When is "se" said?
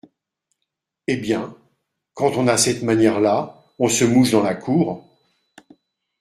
3.87-4.03